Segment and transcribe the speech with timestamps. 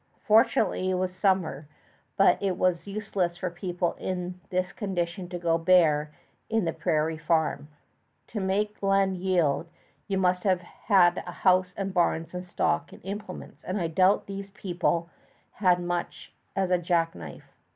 [0.23, 1.67] Fortunately it was summer,
[2.17, 6.11] but it was useless for people in this condition to go bare
[6.49, 7.67] to the prairie farm.
[8.29, 9.67] To make land yield,
[10.07, 14.49] you must have house and barns and stock and implements, and I doubt if these
[14.49, 15.11] people
[15.51, 17.53] had as much as a jackknife.